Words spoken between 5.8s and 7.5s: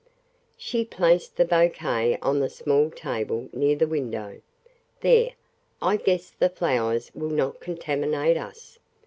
guess the flowers will